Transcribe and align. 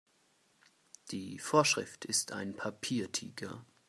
Die 1.11 1.37
Vorschrift 1.37 2.05
ist 2.05 2.31
ein 2.31 2.55
Papiertiger. 2.55 3.63